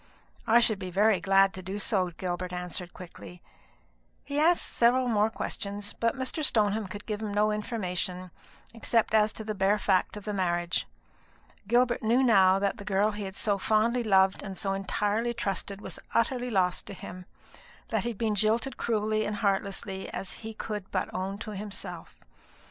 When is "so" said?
1.77-2.09, 13.35-13.59, 14.57-14.73